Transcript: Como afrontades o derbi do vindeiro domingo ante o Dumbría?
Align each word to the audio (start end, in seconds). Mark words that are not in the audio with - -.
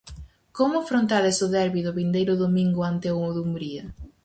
Como 0.57 0.75
afrontades 0.83 1.37
o 1.45 1.47
derbi 1.55 1.81
do 1.83 1.95
vindeiro 1.99 2.33
domingo 2.43 2.79
ante 2.91 3.07
o 3.19 3.21
Dumbría? 3.37 3.85